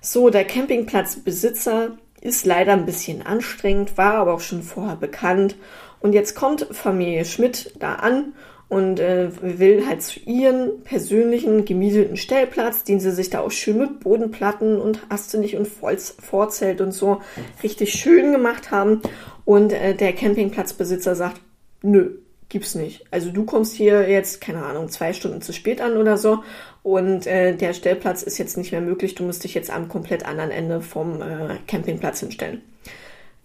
So, 0.00 0.30
der 0.30 0.44
Campingplatzbesitzer 0.44 1.98
ist 2.20 2.46
leider 2.46 2.74
ein 2.74 2.86
bisschen 2.86 3.26
anstrengend, 3.26 3.98
war 3.98 4.14
aber 4.14 4.34
auch 4.34 4.40
schon 4.40 4.62
vorher 4.62 4.94
bekannt. 4.94 5.56
Und 5.98 6.12
jetzt 6.12 6.36
kommt 6.36 6.68
Familie 6.70 7.24
Schmidt 7.24 7.72
da 7.80 7.96
an 7.96 8.34
und 8.68 8.98
äh, 8.98 9.30
will 9.40 9.86
halt 9.86 10.02
zu 10.02 10.18
ihren 10.20 10.82
persönlichen 10.82 11.64
gemieteten 11.64 12.16
Stellplatz, 12.16 12.82
den 12.84 12.98
sie 12.98 13.12
sich 13.12 13.30
da 13.30 13.40
auch 13.40 13.50
schön 13.50 13.78
mit 13.78 14.00
Bodenplatten 14.00 14.80
und 14.80 15.00
hast 15.08 15.32
du 15.32 15.38
nicht 15.38 15.56
und 15.56 15.68
Vorzelt 15.68 16.80
und 16.80 16.92
so 16.92 17.20
richtig 17.62 17.92
schön 17.92 18.32
gemacht 18.32 18.70
haben. 18.70 19.02
Und 19.44 19.72
äh, 19.72 19.94
der 19.94 20.12
Campingplatzbesitzer 20.12 21.14
sagt, 21.14 21.40
nö, 21.82 22.18
gibt's 22.48 22.74
nicht. 22.74 23.04
Also 23.10 23.30
du 23.30 23.44
kommst 23.44 23.74
hier 23.74 24.08
jetzt, 24.08 24.40
keine 24.40 24.64
Ahnung, 24.64 24.88
zwei 24.88 25.12
Stunden 25.12 25.42
zu 25.42 25.52
spät 25.52 25.80
an 25.80 25.96
oder 25.96 26.16
so 26.16 26.42
und 26.82 27.26
äh, 27.26 27.56
der 27.56 27.72
Stellplatz 27.72 28.22
ist 28.22 28.38
jetzt 28.38 28.56
nicht 28.56 28.70
mehr 28.70 28.80
möglich, 28.80 29.16
du 29.16 29.24
musst 29.24 29.42
dich 29.42 29.54
jetzt 29.54 29.70
am 29.70 29.88
komplett 29.88 30.24
anderen 30.24 30.52
Ende 30.52 30.80
vom 30.80 31.20
äh, 31.20 31.56
Campingplatz 31.66 32.20
hinstellen. 32.20 32.62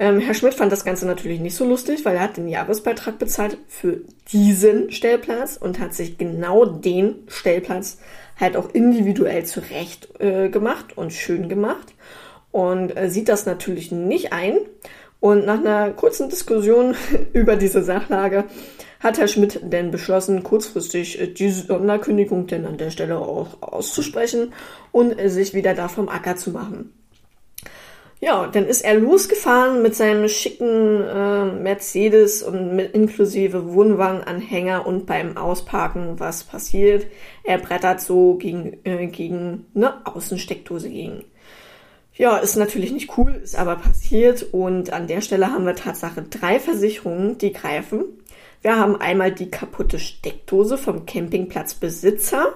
Ähm, 0.02 0.20
Herr 0.20 0.34
Schmidt 0.34 0.56
fand 0.56 0.72
das 0.72 0.84
Ganze 0.84 1.06
natürlich 1.06 1.40
nicht 1.40 1.56
so 1.56 1.64
lustig, 1.64 2.04
weil 2.06 2.16
er 2.16 2.24
hat 2.24 2.36
den 2.36 2.48
Jahresbeitrag 2.48 3.20
bezahlt 3.20 3.60
für 3.68 4.02
diesen 4.32 4.92
Stellplatz 4.92 5.58
und 5.58 5.80
hat 5.80 5.94
sich 5.94 6.18
genau 6.18 6.66
den 6.66 7.20
Stellplatz 7.28 8.00
halt 8.40 8.58
auch 8.58 8.74
individuell 8.74 9.46
zurecht 9.46 10.10
äh, 10.20 10.50
gemacht 10.50 10.98
und 10.98 11.14
schön 11.14 11.50
gemacht 11.50 11.94
und 12.50 12.98
äh, 12.98 13.12
sieht 13.12 13.30
das 13.30 13.46
natürlich 13.46 13.92
nicht 13.92 14.34
ein. 14.34 14.58
Und 15.20 15.46
nach 15.46 15.60
einer 15.60 15.92
kurzen 15.92 16.30
Diskussion 16.30 16.96
über 17.34 17.56
diese 17.56 17.84
Sachlage 17.84 18.46
hat 19.02 19.20
Herr 19.20 19.28
Schmidt 19.28 19.60
denn 19.62 19.92
beschlossen, 19.92 20.42
kurzfristig 20.42 21.22
äh, 21.22 21.28
die 21.28 21.52
Sonderkündigung 21.52 22.48
denn 22.48 22.66
an 22.66 22.80
der 22.80 22.90
Stelle 22.90 23.20
auch 23.20 23.62
auszusprechen 23.62 24.52
und 24.92 25.20
äh, 25.20 25.30
sich 25.30 25.54
wieder 25.54 25.76
da 25.76 25.88
vom 25.88 26.10
Acker 26.10 26.38
zu 26.38 26.50
machen. 26.50 26.92
Ja, 28.24 28.46
dann 28.46 28.68
ist 28.68 28.82
er 28.82 29.00
losgefahren 29.00 29.82
mit 29.82 29.96
seinem 29.96 30.30
schicken 30.30 31.02
äh, 31.02 31.46
Mercedes 31.46 32.44
und 32.44 32.76
mit 32.76 32.94
inklusive 32.94 33.74
Wohnwagenanhänger 33.74 34.86
und 34.86 35.08
beim 35.08 35.38
Ausparken, 35.38 36.20
was 36.20 36.44
passiert? 36.44 37.08
Er 37.44 37.58
brettert 37.58 38.00
so 38.00 38.36
gegen, 38.36 38.78
äh, 38.84 39.08
gegen 39.08 39.66
eine 39.74 40.06
Außensteckdose 40.06 40.92
gegen. 40.92 41.24
Ja, 42.14 42.38
ist 42.38 42.58
natürlich 42.58 42.92
nicht 42.92 43.18
cool, 43.18 43.42
ist 43.44 43.56
aber 43.56 43.78
passiert 43.78 44.46
und 44.52 44.94
an 44.94 45.08
der 45.08 45.22
Stelle 45.22 45.52
haben 45.52 45.66
wir 45.66 45.76
Tatsache 45.76 46.22
drei 46.22 46.60
Versicherungen, 46.60 47.40
die 47.40 47.52
greifen. 47.52 48.04
Wir 48.62 48.78
haben 48.78 49.02
einmal 49.02 49.32
die 49.32 49.50
kaputte 49.50 49.98
Steckdose 49.98 50.78
vom 50.78 51.08
Campingplatzbesitzer. 51.08 52.54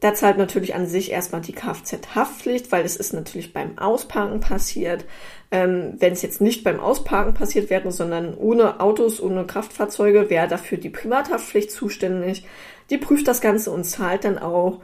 Da 0.00 0.12
zahlt 0.14 0.36
natürlich 0.36 0.74
an 0.74 0.86
sich 0.86 1.10
erstmal 1.10 1.40
die 1.40 1.54
Kfz-Haftpflicht, 1.54 2.70
weil 2.70 2.84
es 2.84 2.96
ist 2.96 3.14
natürlich 3.14 3.52
beim 3.52 3.78
Ausparken 3.78 4.40
passiert. 4.40 5.06
Ähm, 5.50 5.94
Wenn 5.98 6.12
es 6.12 6.22
jetzt 6.22 6.40
nicht 6.40 6.64
beim 6.64 6.80
Ausparken 6.80 7.34
passiert 7.34 7.70
wäre, 7.70 7.90
sondern 7.90 8.34
ohne 8.36 8.80
Autos, 8.80 9.20
ohne 9.20 9.46
Kraftfahrzeuge, 9.46 10.28
wäre 10.28 10.48
dafür 10.48 10.78
die 10.78 10.90
Privathaftpflicht 10.90 11.70
zuständig. 11.70 12.44
Die 12.90 12.98
prüft 12.98 13.26
das 13.26 13.40
Ganze 13.40 13.70
und 13.70 13.84
zahlt 13.84 14.24
dann 14.24 14.38
auch. 14.38 14.80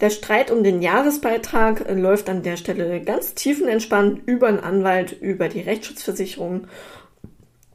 Der 0.00 0.10
Streit 0.10 0.50
um 0.50 0.62
den 0.62 0.82
Jahresbeitrag 0.82 1.88
äh, 1.88 1.94
läuft 1.94 2.28
an 2.28 2.42
der 2.42 2.56
Stelle 2.56 3.00
ganz 3.02 3.34
tiefenentspannt 3.34 4.22
über 4.26 4.48
einen 4.48 4.60
Anwalt, 4.60 5.12
über 5.20 5.48
die 5.48 5.60
Rechtsschutzversicherung 5.60 6.66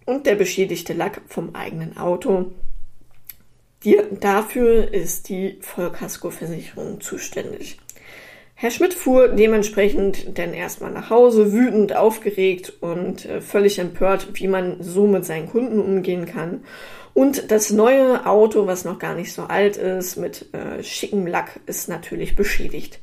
und 0.05 0.27
der 0.27 0.35
beschädigte 0.35 0.93
Lack 0.93 1.21
vom 1.27 1.55
eigenen 1.55 1.97
Auto 1.97 2.51
die, 3.85 3.97
dafür 4.19 4.93
ist 4.93 5.29
die 5.29 5.57
Vollkaskoversicherung 5.61 6.99
zuständig. 7.01 7.77
Herr 8.57 8.71
Schmidt 8.71 8.93
fuhr 8.93 9.27
dementsprechend 9.27 10.37
dann 10.37 10.53
erstmal 10.53 10.91
nach 10.91 11.09
Hause, 11.09 11.51
wütend, 11.51 11.95
aufgeregt 11.95 12.73
und 12.79 13.25
äh, 13.25 13.41
völlig 13.41 13.79
empört, 13.79 14.29
wie 14.33 14.47
man 14.47 14.81
so 14.81 15.07
mit 15.07 15.25
seinen 15.25 15.49
Kunden 15.49 15.79
umgehen 15.79 16.25
kann. 16.25 16.63
Und 17.13 17.51
das 17.51 17.69
neue 17.69 18.25
Auto, 18.25 18.65
was 18.65 18.85
noch 18.85 18.97
gar 18.97 19.13
nicht 19.13 19.33
so 19.33 19.43
alt 19.43 19.77
ist, 19.77 20.15
mit 20.15 20.53
äh, 20.53 20.81
schickem 20.83 21.27
Lack, 21.27 21.59
ist 21.65 21.89
natürlich 21.89 22.35
beschädigt. 22.35 22.99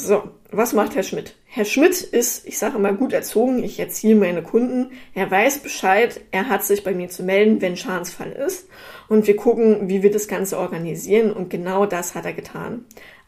So, 0.00 0.22
was 0.52 0.74
macht 0.74 0.94
Herr 0.94 1.02
Schmidt? 1.02 1.34
Herr 1.44 1.64
Schmidt 1.64 2.00
ist, 2.02 2.46
ich 2.46 2.56
sage 2.56 2.78
immer, 2.78 2.92
gut 2.92 3.12
erzogen. 3.12 3.64
Ich 3.64 3.80
erziehe 3.80 4.14
meine 4.14 4.44
Kunden. 4.44 4.92
Er 5.12 5.28
weiß 5.28 5.58
Bescheid. 5.58 6.20
Er 6.30 6.48
hat 6.48 6.64
sich 6.64 6.84
bei 6.84 6.94
mir 6.94 7.08
zu 7.08 7.24
melden, 7.24 7.60
wenn 7.60 7.76
Schadensfall 7.76 8.30
ist. 8.30 8.68
Und 9.08 9.26
wir 9.26 9.34
gucken, 9.34 9.88
wie 9.88 10.04
wir 10.04 10.12
das 10.12 10.28
Ganze 10.28 10.56
organisieren. 10.56 11.32
Und 11.32 11.50
genau 11.50 11.84
das 11.84 12.14
hat 12.14 12.26
er 12.26 12.32
getan. 12.32 12.84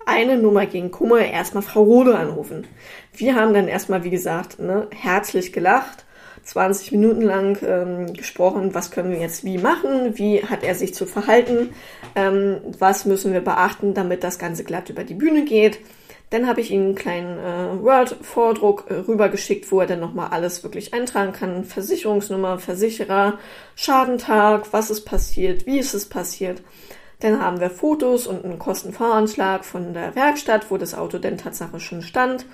Eine 0.07 0.37
Nummer 0.39 0.65
gegen 0.65 0.93
Kummer, 0.93 1.19
erstmal 1.19 1.65
Frau 1.65 1.83
Rode 1.83 2.17
anrufen. 2.17 2.69
Wir 3.13 3.35
haben 3.35 3.53
dann 3.53 3.67
erstmal, 3.67 4.05
wie 4.05 4.11
gesagt, 4.11 4.61
ne, 4.61 4.87
herzlich 4.95 5.53
gelacht. 5.53 6.05
20 6.45 6.93
Minuten 6.93 7.23
lang 7.23 7.59
ähm, 7.67 8.15
gesprochen, 8.15 8.75
was 8.75 8.93
können 8.93 9.11
wir 9.11 9.19
jetzt 9.19 9.45
wie 9.45 9.59
machen, 9.59 10.17
wie 10.17 10.43
hat 10.45 10.63
er 10.63 10.75
sich 10.75 10.95
zu 10.95 11.05
verhalten, 11.05 11.71
ähm, 12.15 12.61
was 12.79 13.05
müssen 13.05 13.33
wir 13.33 13.43
beachten, 13.43 13.93
damit 13.93 14.25
das 14.25 14.39
Ganze 14.39 14.65
glatt 14.65 14.89
über 14.89 15.05
die 15.05 15.15
Bühne 15.15 15.45
geht. 15.45 15.81
Dann 16.31 16.47
habe 16.47 16.61
ich 16.61 16.71
ihm 16.71 16.83
einen 16.83 16.95
kleinen 16.95 17.39
äh, 17.39 17.83
Word-Vordruck 17.83 18.85
äh, 18.89 18.95
rübergeschickt, 18.95 19.71
wo 19.73 19.81
er 19.81 19.87
dann 19.89 19.99
nochmal 19.99 20.29
alles 20.31 20.63
wirklich 20.63 20.95
eintragen 20.95 21.33
kann. 21.33 21.65
Versicherungsnummer, 21.65 22.59
Versicherer, 22.59 23.39
Schadentag, 23.75 24.73
was 24.73 24.91
ist 24.91 25.05
passiert, 25.05 25.67
wie 25.67 25.81
ist 25.81 25.93
es 25.93 26.09
passiert. 26.09 26.63
Dann 27.19 27.43
haben 27.43 27.61
wir 27.61 27.69
Fotos 27.69 28.27
und 28.27 28.45
einen 28.45 28.59
Kostenvoranschlag 28.59 29.65
von 29.65 29.93
der 29.93 30.15
Werkstatt, 30.15 30.71
wo 30.71 30.79
das 30.79 30.95
Auto 30.95 31.19
denn 31.19 31.37
Tatsache 31.37 31.81
schon 31.81 32.03
stand. 32.03 32.47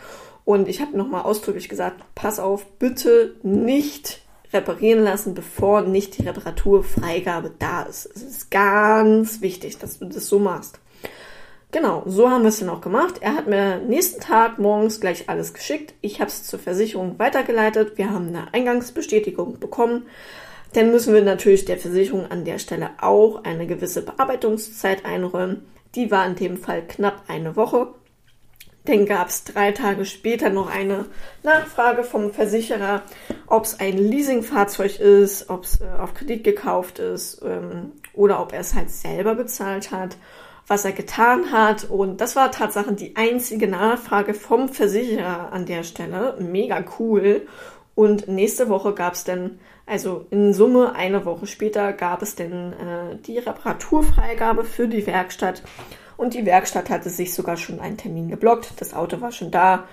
Und 0.44 0.68
ich 0.68 0.80
habe 0.80 0.96
nochmal 0.96 1.22
ausdrücklich 1.22 1.68
gesagt, 1.68 2.02
pass 2.14 2.38
auf, 2.38 2.66
bitte 2.78 3.36
nicht 3.42 4.22
reparieren 4.52 5.04
lassen, 5.04 5.34
bevor 5.34 5.82
nicht 5.82 6.18
die 6.18 6.26
Reparaturfreigabe 6.26 7.52
da 7.58 7.82
ist. 7.82 8.06
Es 8.06 8.22
ist 8.22 8.50
ganz 8.50 9.40
wichtig, 9.40 9.78
dass 9.78 9.98
du 9.98 10.06
das 10.06 10.28
so 10.28 10.38
machst. 10.38 10.80
Genau, 11.76 12.04
so 12.06 12.30
haben 12.30 12.44
wir 12.44 12.48
es 12.48 12.60
dann 12.60 12.70
auch 12.70 12.80
gemacht. 12.80 13.16
Er 13.20 13.34
hat 13.34 13.48
mir 13.48 13.76
nächsten 13.76 14.18
Tag 14.18 14.58
morgens 14.58 14.98
gleich 14.98 15.28
alles 15.28 15.52
geschickt. 15.52 15.92
Ich 16.00 16.20
habe 16.20 16.30
es 16.30 16.42
zur 16.42 16.58
Versicherung 16.58 17.18
weitergeleitet. 17.18 17.98
Wir 17.98 18.08
haben 18.08 18.28
eine 18.28 18.54
Eingangsbestätigung 18.54 19.60
bekommen. 19.60 20.06
Dann 20.72 20.90
müssen 20.90 21.12
wir 21.12 21.20
natürlich 21.20 21.66
der 21.66 21.76
Versicherung 21.76 22.30
an 22.30 22.46
der 22.46 22.58
Stelle 22.58 22.92
auch 22.98 23.44
eine 23.44 23.66
gewisse 23.66 24.00
Bearbeitungszeit 24.00 25.04
einräumen. 25.04 25.66
Die 25.94 26.10
war 26.10 26.26
in 26.26 26.36
dem 26.36 26.56
Fall 26.56 26.80
knapp 26.80 27.24
eine 27.28 27.56
Woche. 27.56 27.88
Dann 28.86 29.04
gab 29.04 29.28
es 29.28 29.44
drei 29.44 29.72
Tage 29.72 30.06
später 30.06 30.48
noch 30.48 30.70
eine 30.70 31.04
Nachfrage 31.42 32.04
vom 32.04 32.32
Versicherer, 32.32 33.02
ob 33.48 33.64
es 33.64 33.80
ein 33.80 33.98
Leasingfahrzeug 33.98 34.98
ist, 34.98 35.50
ob 35.50 35.64
es 35.64 35.82
äh, 35.82 35.84
auf 36.00 36.14
Kredit 36.14 36.42
gekauft 36.42 37.00
ist 37.00 37.42
ähm, 37.44 37.92
oder 38.14 38.40
ob 38.40 38.54
er 38.54 38.60
es 38.60 38.74
halt 38.74 38.90
selber 38.90 39.34
bezahlt 39.34 39.90
hat 39.90 40.16
was 40.66 40.84
er 40.84 40.92
getan 40.92 41.52
hat. 41.52 41.84
Und 41.84 42.20
das 42.20 42.36
war 42.36 42.50
tatsächlich 42.50 42.96
die 42.96 43.16
einzige 43.16 43.68
Nachfrage 43.68 44.34
vom 44.34 44.68
Versicherer 44.68 45.52
an 45.52 45.66
der 45.66 45.82
Stelle. 45.82 46.36
Mega 46.40 46.84
cool. 46.98 47.46
Und 47.94 48.28
nächste 48.28 48.68
Woche 48.68 48.92
gab 48.92 49.14
es 49.14 49.24
dann, 49.24 49.58
also 49.86 50.26
in 50.30 50.52
Summe 50.52 50.94
eine 50.94 51.24
Woche 51.24 51.46
später, 51.46 51.92
gab 51.92 52.20
es 52.22 52.34
dann 52.34 52.72
äh, 52.74 53.16
die 53.16 53.38
Reparaturfreigabe 53.38 54.64
für 54.64 54.86
die 54.86 55.06
Werkstatt. 55.06 55.62
Und 56.16 56.34
die 56.34 56.46
Werkstatt 56.46 56.90
hatte 56.90 57.10
sich 57.10 57.34
sogar 57.34 57.56
schon 57.56 57.80
einen 57.80 57.96
Termin 57.96 58.28
geblockt. 58.28 58.72
Das 58.78 58.94
Auto 58.94 59.20
war 59.20 59.32
schon 59.32 59.50
da 59.50 59.84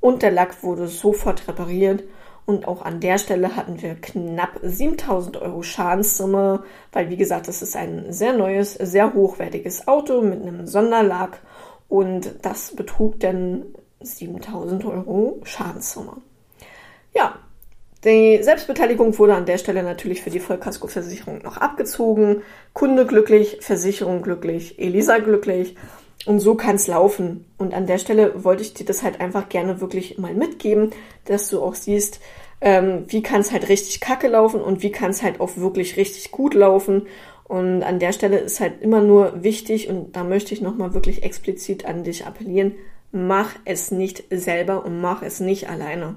und 0.00 0.22
der 0.22 0.30
Lack 0.30 0.62
wurde 0.62 0.86
sofort 0.88 1.46
repariert. 1.48 2.02
Und 2.46 2.66
auch 2.66 2.82
an 2.82 3.00
der 3.00 3.18
Stelle 3.18 3.56
hatten 3.56 3.80
wir 3.82 3.94
knapp 3.94 4.58
7000 4.62 5.36
Euro 5.36 5.62
Schadenssumme, 5.62 6.64
weil 6.92 7.10
wie 7.10 7.16
gesagt, 7.16 7.48
das 7.48 7.62
ist 7.62 7.76
ein 7.76 8.12
sehr 8.12 8.32
neues, 8.32 8.74
sehr 8.74 9.14
hochwertiges 9.14 9.86
Auto 9.86 10.20
mit 10.22 10.42
einem 10.42 10.66
Sonderlack 10.66 11.40
und 11.88 12.34
das 12.42 12.74
betrug 12.74 13.20
dann 13.20 13.66
7000 14.00 14.84
Euro 14.84 15.40
Schadenssumme. 15.44 16.16
Ja, 17.14 17.38
die 18.04 18.42
Selbstbeteiligung 18.42 19.18
wurde 19.18 19.34
an 19.34 19.44
der 19.44 19.58
Stelle 19.58 19.82
natürlich 19.82 20.22
für 20.22 20.30
die 20.30 20.40
Vollkaskoversicherung 20.40 21.42
noch 21.42 21.58
abgezogen. 21.58 22.42
Kunde 22.72 23.04
glücklich, 23.04 23.58
Versicherung 23.60 24.22
glücklich, 24.22 24.78
Elisa 24.78 25.18
glücklich. 25.18 25.76
Und 26.26 26.40
so 26.40 26.54
kann 26.54 26.76
es 26.76 26.86
laufen. 26.86 27.46
Und 27.56 27.72
an 27.72 27.86
der 27.86 27.98
Stelle 27.98 28.44
wollte 28.44 28.62
ich 28.62 28.74
dir 28.74 28.84
das 28.84 29.02
halt 29.02 29.20
einfach 29.20 29.48
gerne 29.48 29.80
wirklich 29.80 30.18
mal 30.18 30.34
mitgeben, 30.34 30.90
dass 31.24 31.48
du 31.48 31.62
auch 31.62 31.74
siehst, 31.74 32.20
ähm, 32.60 33.04
wie 33.08 33.22
kann 33.22 33.40
es 33.40 33.52
halt 33.52 33.68
richtig 33.68 34.00
kacke 34.00 34.28
laufen 34.28 34.60
und 34.60 34.82
wie 34.82 34.92
kann 34.92 35.10
es 35.10 35.22
halt 35.22 35.40
auch 35.40 35.56
wirklich 35.56 35.96
richtig 35.96 36.30
gut 36.30 36.52
laufen. 36.54 37.06
Und 37.44 37.82
an 37.82 37.98
der 37.98 38.12
Stelle 38.12 38.38
ist 38.38 38.60
halt 38.60 38.82
immer 38.82 39.00
nur 39.00 39.42
wichtig, 39.42 39.88
und 39.88 40.14
da 40.14 40.22
möchte 40.22 40.54
ich 40.54 40.60
nochmal 40.60 40.94
wirklich 40.94 41.22
explizit 41.22 41.86
an 41.86 42.04
dich 42.04 42.26
appellieren, 42.26 42.74
mach 43.12 43.54
es 43.64 43.90
nicht 43.90 44.24
selber 44.30 44.84
und 44.84 45.00
mach 45.00 45.22
es 45.22 45.40
nicht 45.40 45.68
alleine. 45.68 46.16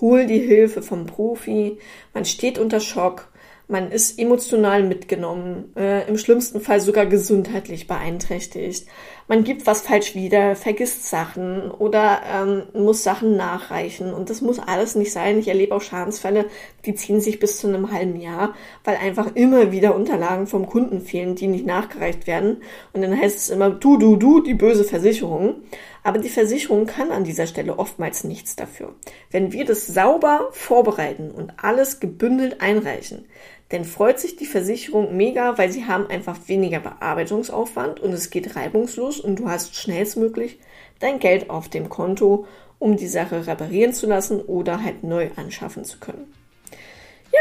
Hol 0.00 0.26
die 0.26 0.38
Hilfe 0.38 0.82
vom 0.82 1.06
Profi. 1.06 1.78
Man 2.14 2.24
steht 2.24 2.58
unter 2.58 2.78
Schock 2.78 3.28
man 3.68 3.90
ist 3.90 4.18
emotional 4.18 4.82
mitgenommen, 4.82 5.72
äh, 5.76 6.08
im 6.08 6.16
schlimmsten 6.16 6.60
Fall 6.60 6.80
sogar 6.80 7.04
gesundheitlich 7.04 7.86
beeinträchtigt. 7.86 8.86
Man 9.30 9.44
gibt 9.44 9.66
was 9.66 9.82
falsch 9.82 10.14
wieder, 10.14 10.56
vergisst 10.56 11.04
Sachen 11.04 11.70
oder 11.70 12.22
ähm, 12.34 12.62
muss 12.72 13.04
Sachen 13.04 13.36
nachreichen. 13.36 14.14
Und 14.14 14.30
das 14.30 14.40
muss 14.40 14.58
alles 14.58 14.94
nicht 14.94 15.12
sein. 15.12 15.38
Ich 15.38 15.48
erlebe 15.48 15.74
auch 15.74 15.82
Schadensfälle, 15.82 16.46
die 16.86 16.94
ziehen 16.94 17.20
sich 17.20 17.38
bis 17.38 17.60
zu 17.60 17.68
einem 17.68 17.92
halben 17.92 18.18
Jahr, 18.18 18.54
weil 18.84 18.96
einfach 18.96 19.36
immer 19.36 19.70
wieder 19.70 19.94
Unterlagen 19.94 20.46
vom 20.46 20.66
Kunden 20.66 21.02
fehlen, 21.02 21.34
die 21.34 21.46
nicht 21.46 21.66
nachgereicht 21.66 22.26
werden. 22.26 22.62
Und 22.94 23.02
dann 23.02 23.20
heißt 23.20 23.36
es 23.36 23.50
immer, 23.50 23.68
du, 23.68 23.98
du, 23.98 24.16
du, 24.16 24.40
die 24.40 24.54
böse 24.54 24.84
Versicherung. 24.84 25.56
Aber 26.02 26.18
die 26.18 26.30
Versicherung 26.30 26.86
kann 26.86 27.10
an 27.10 27.24
dieser 27.24 27.46
Stelle 27.46 27.78
oftmals 27.78 28.24
nichts 28.24 28.56
dafür. 28.56 28.94
Wenn 29.30 29.52
wir 29.52 29.66
das 29.66 29.86
sauber 29.86 30.48
vorbereiten 30.52 31.30
und 31.30 31.52
alles 31.58 32.00
gebündelt 32.00 32.62
einreichen, 32.62 33.26
dann 33.70 33.84
freut 33.84 34.18
sich 34.18 34.36
die 34.36 34.46
Versicherung 34.46 35.16
mega, 35.16 35.58
weil 35.58 35.70
sie 35.70 35.84
haben 35.84 36.08
einfach 36.08 36.38
weniger 36.46 36.80
Bearbeitungsaufwand 36.80 38.00
und 38.00 38.12
es 38.12 38.30
geht 38.30 38.56
reibungslos 38.56 39.20
und 39.20 39.38
du 39.38 39.48
hast 39.48 39.76
schnellstmöglich 39.76 40.58
dein 41.00 41.18
Geld 41.18 41.50
auf 41.50 41.68
dem 41.68 41.88
Konto, 41.88 42.46
um 42.78 42.96
die 42.96 43.08
Sache 43.08 43.46
reparieren 43.46 43.92
zu 43.92 44.06
lassen 44.06 44.40
oder 44.40 44.82
halt 44.82 45.04
neu 45.04 45.28
anschaffen 45.36 45.84
zu 45.84 45.98
können. 45.98 46.32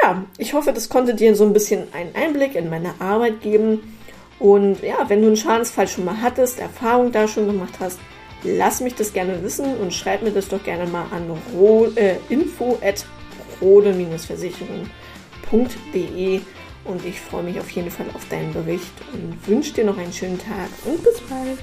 Ja, 0.03 0.25
ich 0.37 0.53
hoffe, 0.53 0.73
das 0.73 0.89
konnte 0.89 1.15
dir 1.15 1.33
so 1.35 1.45
ein 1.45 1.53
bisschen 1.53 1.93
einen 1.93 2.13
Einblick 2.13 2.55
in 2.55 2.69
meine 2.69 2.99
Arbeit 2.99 3.41
geben. 3.41 3.97
Und 4.37 4.83
ja, 4.83 5.09
wenn 5.09 5.21
du 5.21 5.27
einen 5.27 5.37
Schadensfall 5.37 5.87
schon 5.87 6.05
mal 6.05 6.21
hattest, 6.21 6.59
Erfahrung 6.59 7.13
da 7.13 7.27
schon 7.27 7.47
gemacht 7.47 7.75
hast, 7.79 7.99
lass 8.43 8.81
mich 8.81 8.95
das 8.95 9.13
gerne 9.13 9.41
wissen 9.43 9.77
und 9.77 9.93
schreib 9.93 10.23
mir 10.23 10.31
das 10.31 10.49
doch 10.49 10.63
gerne 10.63 10.85
mal 10.87 11.05
an 11.11 11.31
äh, 11.95 12.17
info 12.29 12.77
at 12.83 13.05
rode-versicherung.de 13.61 15.06
www.ftf.de 15.51 16.41
und 16.85 17.05
ich 17.05 17.19
freue 17.19 17.43
mich 17.43 17.59
auf 17.59 17.69
jeden 17.71 17.91
Fall 17.91 18.07
auf 18.13 18.27
deinen 18.29 18.53
Bericht 18.53 18.93
und 19.13 19.47
wünsche 19.47 19.73
dir 19.73 19.83
noch 19.83 19.97
einen 19.97 20.13
schönen 20.13 20.39
Tag 20.39 20.69
und 20.85 21.03
bis 21.03 21.19
bald. 21.21 21.59